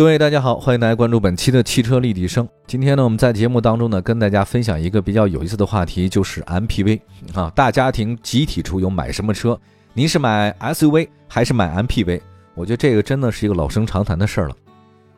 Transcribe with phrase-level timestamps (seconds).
[0.00, 2.48] 各位大家好，欢迎大家关注本期的汽车立体声。
[2.66, 6.98] 今天呢，我们在节目当中呢，跟大家分享一个比较有意思的话题，就是 MPV
[7.34, 9.60] 啊，大家庭集体出游买什么车？
[9.92, 12.18] 您是买 SUV 还是买 MPV？
[12.54, 14.56] 我觉得这个真的是一个老生常谈的事儿了。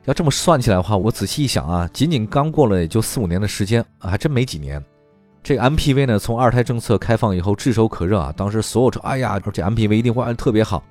[0.06, 4.84] 要这么算起来的话，我仔细一想啊，仅仅刚过了也就四五年的时间啊，还真没几年。
[5.44, 10.82] 这个 MPV 呢，从二胎政策开放以后炙手可热啊，当时所有车，哎呀，而且 MPV 一定会特别好。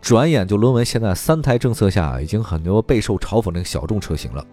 [0.00, 4.44] 转眼就沦为现在三胎政策下已经很多备受嘲讽的小众车型了。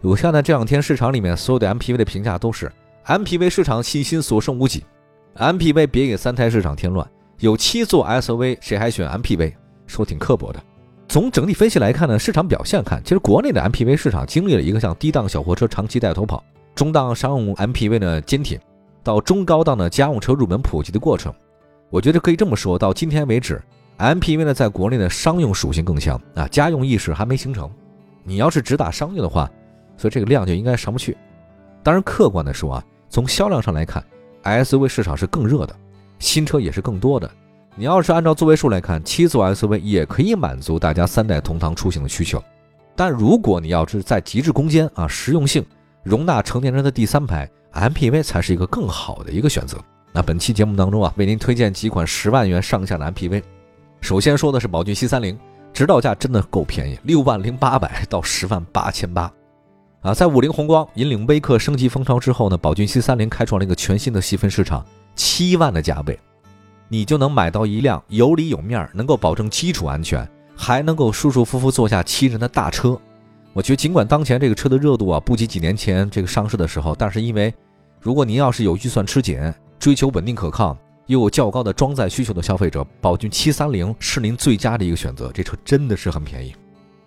[0.00, 2.70] 我看呢这两天市场里面所有的 MPV 的评价都是
[3.06, 4.84] MPV 市场信心所剩无几
[5.36, 7.06] ，MPV 别给三胎市场添乱。
[7.40, 9.52] 有七座 SUV，谁还选 MPV？
[9.86, 10.62] 说挺刻薄的。
[11.08, 16.42] 从整体分析来看呢，市场表现看，其实国内的 MPV 市场经历了一个像低档小货车长期带头跑，
[16.74, 18.58] 中档商用 MPV 呢坚挺，
[19.02, 21.34] 到中高档的家用车入门普及的过程。
[21.90, 23.60] 我觉得可以这么说，到今天为止。
[23.98, 27.70] MPV 呢，在国内的商用属性更强啊，家用意识还没形成。
[28.24, 29.48] 你要是只打商用的话，
[29.96, 31.16] 所以这个量就应该上不去。
[31.82, 34.04] 当然，客观的说啊，从销量上来看
[34.42, 35.76] ，SUV 市场是更热的，
[36.18, 37.30] 新车也是更多的。
[37.76, 42.42] 你要是按照座位数来看，七座 SUV 也可以满足大家三代同堂出行的需求。
[42.96, 45.64] 但如果你要是在极致空间啊、实用性、
[46.02, 49.76] 容纳成年人的第三排，MPV 才是一个更好的一个选择。
[50.12, 53.42] 那本期节目当中啊，为您推荐几款十万元上下的 MPV。
[54.04, 55.34] 首先说的是宝骏七三零，
[55.72, 59.32] 指导价真的够便宜，六万零八百到十万八千八，
[60.02, 64.84] 啊，在五菱宏光引领微客升级风潮之后呢，宝骏七三零开创了一个全新的细分市场，
[65.16, 66.20] 七万的价位，
[66.86, 73.00] 你就能买到一辆有里有面，能够保证基础安全，还能够舒舒服服坐下七人的大车。
[73.54, 77.54] 我觉得尽管当前这个车的热度啊不及几年前这个上市的时候，但是因为
[78.02, 79.40] 如果您要是有预算吃紧，
[79.78, 80.76] 追求稳定可靠。
[81.06, 85.30] 又有较高的装载需求的消费者，宝骏七三零是您最佳的一个选择。
[85.32, 86.54] 这车真的是很便宜，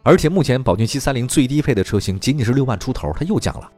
[0.03, 3.72] 而且目前宝骏七三零最低配的车型仅仅是六万出头，它又降了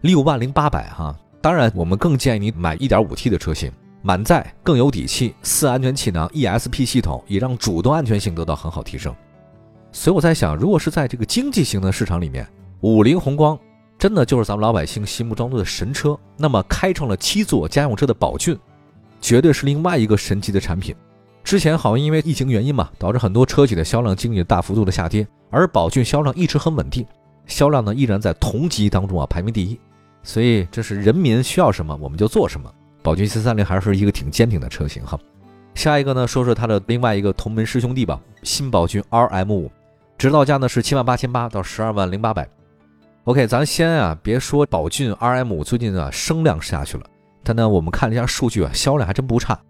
[0.00, 1.16] 六万零八百哈。
[1.40, 3.70] 当然，我们更建议你买一点五 T 的车型，
[4.02, 9.14] 满载更有底气，四安全气囊 ESP 系统也让主动安全性得到很好提升。
[9.92, 12.44] 所以我在想，如果是在这个经济型的市场里面，
[12.80, 13.56] 五菱宏光
[13.98, 16.18] 真的就是咱们老百姓心目当中的神车。
[16.36, 18.58] 那么，开创了七座家用车的宝骏。
[19.24, 20.94] 绝对是另外一个神奇的产品。
[21.42, 27.06] 之前好像因为疫情原因嘛，导致很多车企的销量经历了大幅度的下跌，而宝骏销量一直很稳定，
[27.46, 29.80] 销量呢依然在同级当中啊排名第一。
[30.22, 32.70] 所以这是人民需要什么我们就做什么。
[33.02, 35.18] 宝骏 C 三零还是一个挺坚挺的车型哈。
[35.74, 39.70] 下一个呢，说说它的另外一个同门师兄弟吧，新宝骏 RM 五，
[40.18, 42.46] 指导价呢是七万八千八到十二万零八百。
[43.24, 47.04] OK，咱先啊别说宝骏 RM 五最近啊声量下去了。
[47.44, 49.60] 但呢，我们看了一下数据啊，销量还真不差。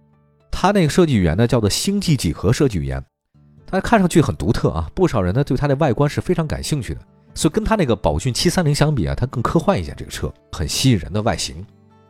[0.50, 3.04] 它那个设计语言呢，叫做星际几何设计语言，
[3.66, 7.00] 它看上去很独特啊，不少人呢对它的外观是非常感兴趣的。
[7.34, 9.92] 所以跟它那个宝骏七三零相比啊，它更科幻一些。
[9.96, 11.66] 这个车很吸引人的外形，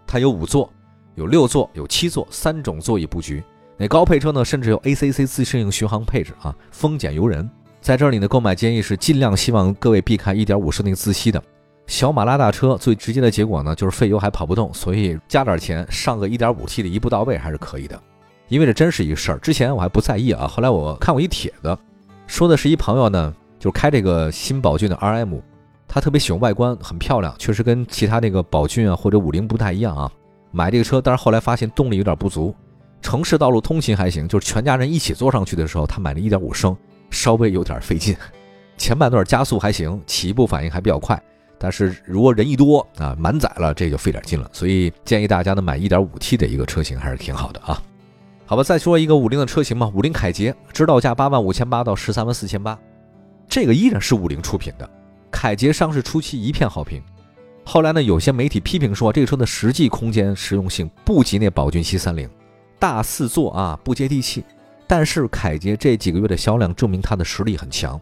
[0.07, 0.71] 它有五座、
[1.15, 3.43] 有六座、有七座三种座椅布局。
[3.79, 7.49] 那高配车呢，甚至有 ACC 自适应巡航配置啊，风俭由人。
[7.81, 11.43] 在这里呢，购买建议是尽量希望各位避开1.5升那个自吸的。
[11.87, 18.01] 小马拉大车最直接的结果呢，就是费油还跑不动，所以加点钱上个 1.5T 的一步到位还是可以的。
[18.49, 21.77] 因为这真是一事儿，之前我还不在意啊，后来我看过一帖子，
[22.27, 25.41] 说的是一朋友呢，就是开这个新宝骏的 RM，
[25.87, 30.11] 他特别喜欢外观，很漂亮，确实跟其他那个宝骏啊或者五菱不太一样啊。
[30.51, 32.55] 买这个车，但是后来发现动力有点不足，
[33.03, 36.77] 城市道路通勤还行，就是全家人一起坐上去的时候，他买了一点五升，
[37.11, 38.17] 稍微有点费劲。
[38.77, 41.21] 前半段加速还行，起步反应还比较快。
[41.59, 44.49] 但是如果人一多啊，满载了，这就费点劲了。
[44.53, 47.83] 所以建议大家呢买 1.5T 的一个车型还是挺好的啊。
[48.47, 52.79] 好吧，再说一个五菱的车型嘛，五菱凯捷，指导价八万五千八到十三万四千八，
[53.49, 54.89] 这个依然是五菱出品的。
[55.31, 57.03] 凯捷上市初期一片好评，
[57.65, 62.29] 后来呢，有些媒体批评说这个车的实际空间实用性不及那宝骏七三零，
[62.79, 64.45] 大四座啊不接地气。
[64.87, 67.99] 但是凯捷这几个月的销量证明它的实力很强，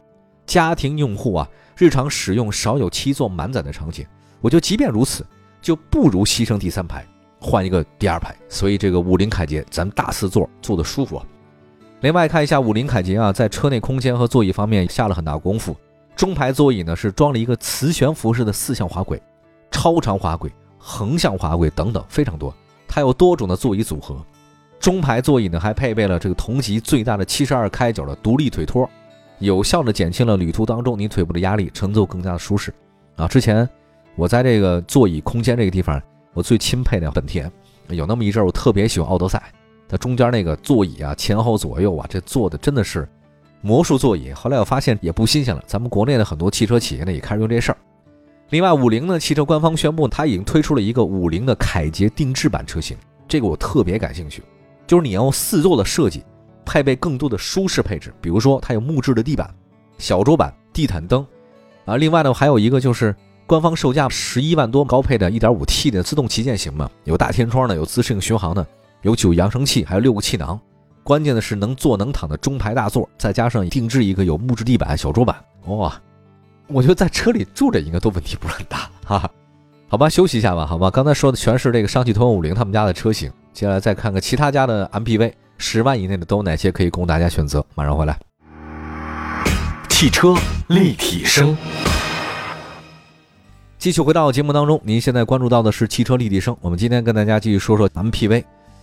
[0.52, 1.48] 家庭用户啊。
[1.78, 4.06] 日常使用少有七座满载的场景，
[4.42, 5.24] 我就即便如此，
[5.62, 7.02] 就不如牺牲第三排，
[7.40, 8.36] 换一个第二排。
[8.50, 11.24] 所以这个五菱凯捷，咱大四座坐的舒服啊。
[12.02, 15.74] 另外看一下五菱凯捷啊，在车内空间和座椅方面下了很大功夫。
[16.14, 19.20] 中排座椅呢是装了一个磁悬浮式的四向滑轨，
[19.70, 22.54] 超长滑轨、横向滑轨等等，非常多。
[22.86, 24.22] 它有多种的座椅组合，
[24.78, 28.88] 中排座椅呢还配备了这个同级最大的七十二开角的独立腿托，
[29.42, 32.72] 有效的减轻了旅途当中你腿部的压力，乘坐更加的舒适。
[33.16, 33.68] 啊，之前
[34.14, 36.00] 我在这个座椅空间这个地方，
[36.32, 37.50] 我最钦佩的本田，
[37.88, 39.42] 有那么一阵儿我特别喜欢奥德赛，
[39.88, 43.06] 它中间那个座椅啊，前后左右啊，这坐的真的是。
[43.64, 45.62] 魔术座椅，后来我发现也不新鲜了。
[45.68, 47.78] 咱们国内的很多汽车企业呢也开始用这事儿。
[48.50, 52.96] 另外，五菱呢汽车官方宣布，它已经推出了一个五菱的凯捷定制版车型，
[53.28, 54.42] 这个我特别感兴趣。
[54.84, 56.24] 就是你要用四座的设计，
[56.72, 59.54] 配备更多的舒适配置，比如说它有木质的地板、
[59.98, 61.26] 小桌板、地毯灯
[61.84, 61.98] 啊。
[61.98, 63.14] 另外呢，还有一个就是
[63.46, 68.66] 官方售价十一万多高配的 1.5T 的自动旗舰型嘛，有大天窗的，有自适应巡航的，
[69.02, 70.58] 有九扬声器，还有六个气囊。
[71.04, 75.36] 关键的是能坐能躺的中排大座，再加上定制一个有木质地板小桌板，
[75.66, 76.00] 哇！
[76.68, 79.30] 我觉得在车里住着应该都问题不是很大，哈哈。
[79.88, 80.90] 好吧，休息一下吧，好吧。
[80.90, 85.30] 刚才说的全是这个上汽通用五菱他们家的车型，接下来再看看其他家的 MPV，
[85.62, 87.64] 十万以内的都有哪些可以供大家选择。
[87.76, 88.18] 马上回来。
[89.88, 90.34] 汽车
[90.66, 91.56] 立体声，
[93.78, 98.42] 继续回到节目当中，您现在关注到的是汽车立体声，我们今天跟大家继续说说 MPV。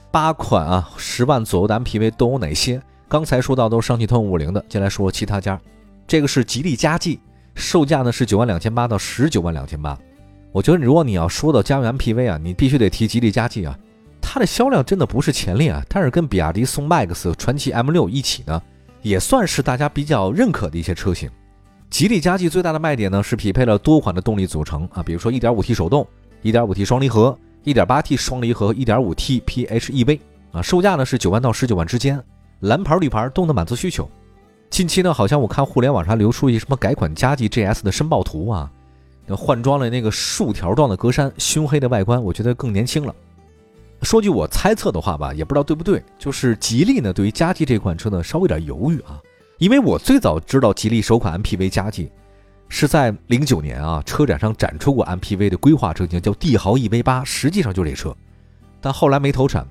[0.10, 2.82] 八款啊，十万左右的 MPV 都有哪些？
[3.10, 5.60] 刚才说到都是上汽通用五菱的，接下来说说其他家。
[6.08, 7.20] 这个是吉利嘉际，
[7.56, 10.00] 售价呢是九万两千八到十九万两千八。
[10.54, 13.78] 我觉得如果你要说到家用 MPV 啊，你必须得提吉利嘉际啊，
[14.32, 18.62] 它的销量真的不是前列啊，但是跟比亚迪宋 MAX、传祺 M6 一起呢，
[19.02, 21.28] 也算是大家比较认可的一些车型。
[21.90, 26.08] 吉利嘉际最大的卖点呢是匹配了多款的动力组成啊，比如说 1.5T 手动、
[26.44, 27.36] 1.5T 双离合。
[27.66, 30.20] 1.8T 双离合，1.5T PHEV
[30.52, 32.24] 啊，售价呢是九万到十九万之间，
[32.60, 34.08] 蓝牌绿牌都能满足需求。
[34.70, 38.72] 近期呢，好像我看互联网上流出一什么改款嘉际 GS 的申报图啊，
[39.36, 43.14] 换装了那个竖条状的格栅，熏黑的外观，我觉得更年轻了。
[44.02, 49.20] 说句我猜测的话吧，也不知道对不对，就是吉利呢对于嘉际这款车呢稍微有点犹豫啊，
[49.58, 52.12] 因为我最早知道吉利首款 MPV 嘉际。
[52.72, 58.16] 是在零九年啊，车展上展出过 MPV 的规划车型，叫帝豪 EV 八，实际上就这车，
[58.80, 59.66] 但后来没投产，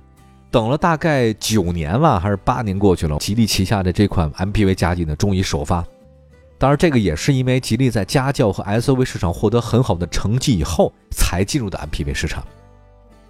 [0.50, 5.86] 等了大概九年吧，还是八年过去了，吉利旗下的这款 MPV 嘉际呢，终于首发。
[6.58, 12.44] 当然，这个也是因为吉利在家轿和 SUV 市场获得很好的成绩以后，才进入的 MPV 市场。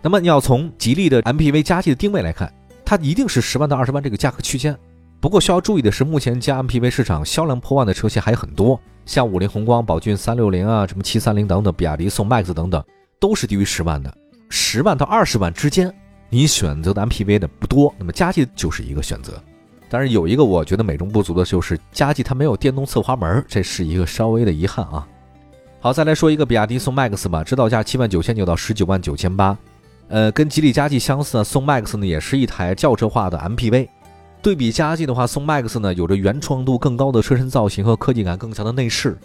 [0.01, 2.53] 那么，你要从吉利的 MPV 嘉际的定位来看，
[2.85, 4.77] 它一定是十万到二十万这个价格区间。
[5.21, 8.81] 不过需要注意的是，目前加 MPV 市场销量破万的车型还有很多。
[9.05, 12.85] 像五菱宏光、宝骏三六零啊，什么七三零等等，比亚迪宋 MAX 等等，
[13.19, 14.15] 都是低于十万的，
[14.49, 15.93] 十万到二十万之间，
[16.29, 17.93] 你选择的 MPV 的不多。
[17.99, 19.43] 那么嘉际就是一个选择，
[19.89, 25.09] 但是有一个我觉得美中不足的就是嘉际它没有电动侧滑门，这是一个稍微的遗憾啊。
[25.81, 29.57] 好，再来说一个比亚迪宋 MAX 吧，指导价七万九千九到十九万九千八，
[30.09, 33.89] 呃，跟吉利嘉际相似的，宋 MAX 呢也是一台轿车化的 MPV。
[34.41, 39.19] 对比嘉际的话，宋 MAX 呢有着原创度更高的车身造型和科技感更强的内饰，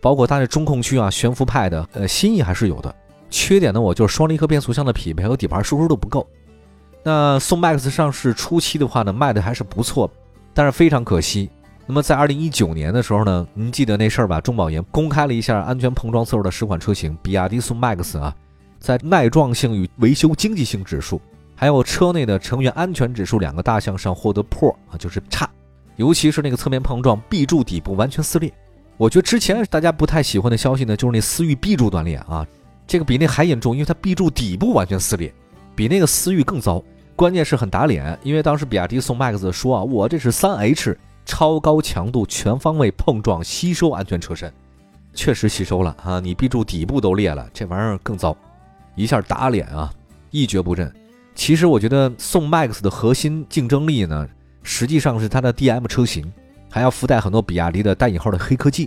[0.00, 2.94] 包括它的中控区啊悬浮派的，呃新意还是有的。
[3.28, 6.26] 缺点呢，我就是双离合变速箱的匹配和底盘舒适度不够。
[7.02, 10.10] 那宋 MAX 上市初期的话呢，卖的还是不错，
[10.54, 11.50] 但是非常可惜。
[11.84, 14.40] 那么在二零一九年的时候呢，您记得那事儿吧？
[14.40, 18.34] 中保研公开了一下安全碰撞测试的十款车型，比亚迪宋 MAX 啊，
[18.84, 21.18] 在耐撞性与维修经济性指数。
[21.56, 25.48] 还有车内的成员安全指数两个大项上获得破啊，就是差，
[25.96, 28.52] 尤其是那个侧面碰撞，B 柱底部完全撕裂。
[28.98, 32.46] 我觉得之前大家不太喜欢的消息呢，就是那思域 B 柱断裂啊，
[32.86, 35.32] 这个比那还严重，因为它 B 柱底部完全撕裂，
[35.74, 36.82] 比那个思域更糟。
[37.16, 44.52] 关键是很打脸，因为当时比亚迪宋 MAX 说啊，我这是三 H 超高强度全方位碰撞吸收安全车身，
[45.14, 48.36] 确实吸收了啊，你 B 柱底部都裂了，这玩意儿更糟，
[48.94, 49.92] 一下打脸啊，
[50.30, 50.92] 一蹶不振。
[51.34, 54.28] 其实我觉得宋 MAX 的核心竞争力呢，
[54.62, 56.32] 实际上是它的 DM 车型，
[56.70, 58.86] 还要附带很多比亚迪的带引号的黑科技，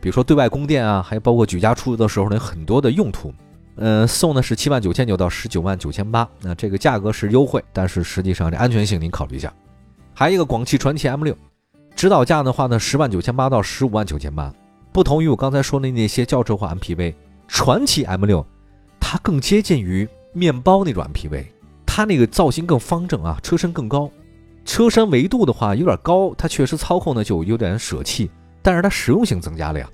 [0.00, 3.32] 比如说对外供电啊，还有包括举家出游的时候呢，很多的用途。
[3.78, 9.52] 嗯，送的是七万九千九到十九万九千八，那这个价格是优惠，但是实际上这安全性您考虑一下。
[10.14, 11.36] 还有一个广汽传祺 M6，
[11.94, 14.50] 指导价的话呢，十万九千八到十五万九千八。
[14.92, 17.14] 不同于我刚才说的那些轿车化 MPV，
[17.46, 18.42] 传祺 M6
[19.08, 21.44] 它更接近于面包那种 MPV。
[21.86, 24.10] 它那个造型更方正啊，车身更高，
[24.64, 28.28] 车身维度的话有点高，它确实操控呢就有点舍弃，
[28.62, 29.88] 但是它实用性增加了呀。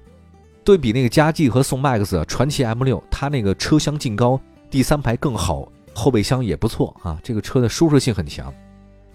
[0.64, 4.40] 对比那个嘉际和宋 MAX、传祺 M6，它那个车厢净高，
[4.71, 8.50] 第三排更好，后备箱也不错啊，这个车的舒适性很强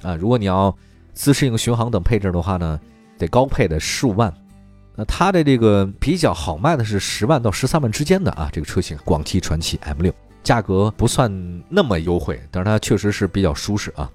[0.04, 0.16] 啊。
[0.16, 0.74] 如果你要
[1.12, 2.80] 自适应巡航等配置的话呢，
[3.18, 4.32] 得高配的十五万，
[5.00, 10.12] 那它的这个比较好卖的是十万到十三万之间的啊，这个车型广汽传祺 M 六，
[10.44, 11.32] 价格不算
[11.70, 14.10] 那么优惠，但是它确实是比较舒适啊。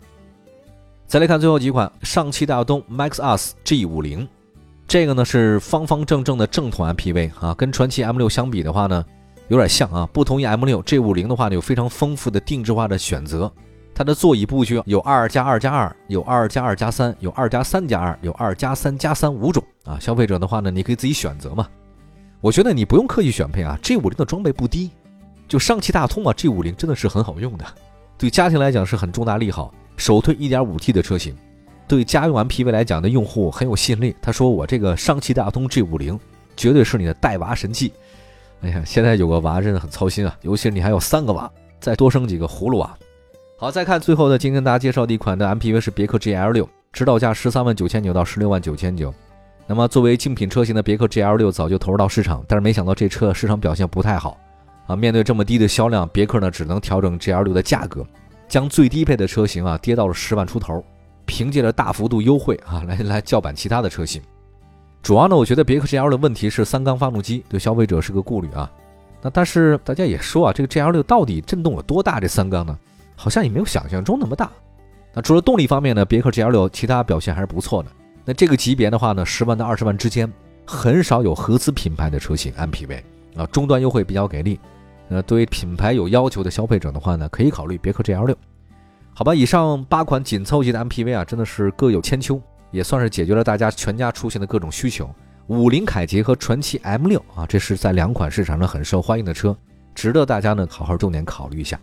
[1.07, 4.27] 再来看最后几款，上汽大通 MAXUS G 五零，
[4.89, 9.05] 这个呢是方方正正的正统 MPV 啊，跟传祺 M 六相比的话呢，
[9.47, 10.09] 有点像啊。
[10.13, 13.53] 不同于 M 六，G 五零的话呢有非常丰富的定制化的选择，
[13.95, 19.99] 它的座椅布局有二加二加二，有二加二加三，有二加三加二，有二加三加三五种啊。
[20.01, 21.69] 消费者的话呢，你可以自己选择嘛。
[22.41, 24.91] 我觉得你不用刻意选配啊，G 五零的装备不低，
[25.47, 27.65] 就上汽大通啊，G 五零真的是很好用的，
[28.19, 29.73] 对家庭来讲是很重大利好。
[29.97, 31.37] 首推 1.5T 的车型，
[31.87, 34.17] 对家用 MPV 来讲的用户很有吸引力。
[34.23, 36.19] 他说：“我这个上汽大通 G50
[36.57, 37.93] 绝对是你的带娃神器。”
[38.63, 42.97] 哎呀，现在有个娃真的很操心啊，尤其是你还有三个娃，再多生几个葫芦娃。
[43.63, 49.15] 好，再看最后的，今天跟大家介绍的一款的 MPV 是别克 GL6，指导价十三万九千九到十六万九千九。
[49.69, 54.37] 那么作为竞品车型的别克 GL6 早就投入到市场，但是没想到这车市场表现不太好
[54.89, 54.97] 啊。
[54.97, 58.05] 面对这么低的销量，别克呢只能调整 GL6 的价格。
[58.49, 60.85] 将最低配的车型啊跌到了十万出头，
[61.25, 64.21] 凭借着大幅度优惠啊来来叫板其他的车型。
[65.05, 68.69] 主要呢，我觉得别克 GL 的问题是三缸发动机，对消费者是个顾虑啊。
[69.23, 72.19] 那但是大家也说啊，这个 GL 六到底震动有多大？
[72.19, 72.77] 这三缸呢，
[73.17, 74.51] 好像也没有想象中那么大。
[75.15, 77.91] 那除了动力方面呢，别克 GL6 其他表现还是不错的。
[78.25, 80.33] 那这个级别的话呢，十万到二十万之间，
[80.67, 83.03] 很少有合资品牌的车型 MPV
[83.37, 84.59] 啊，终端优惠比较给力。
[85.09, 88.37] 呃，对于品牌有要求的消费者的话呢，可以考虑别克 GL 六，
[89.13, 89.35] 好吧？
[89.35, 92.41] 以上八款紧凑级的 MPV 啊，真的是各有千秋，
[92.71, 95.11] 也算是解决了大家全家出行的各种需求。
[95.49, 99.55] 五菱凯捷和传祺 M 六啊，这是在两款市场上很受欢迎的车，
[99.95, 101.79] 值得大家呢好好重点考虑一下。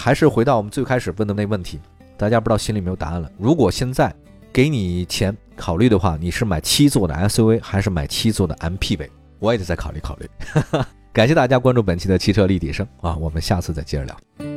[0.00, 1.80] 还是回到我们最开始问的那问题，
[2.16, 3.28] 大家不知道心里没有答案了。
[3.36, 4.14] 如果现在
[4.52, 9.08] 给你钱考虑的话，你是买七座的 SUV 还是买七座的 MPV？
[9.40, 10.30] 我也得再考虑考虑。
[11.12, 14.47] 感谢大家关注本期的汽车立体声啊，我们下次再接着聊。